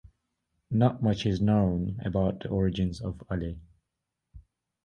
Not 0.71 1.03
much 1.03 1.27
is 1.27 1.39
known 1.41 1.99
about 2.03 2.39
the 2.39 2.49
origins 2.49 3.01
of 3.01 3.21
Ali. 3.29 3.59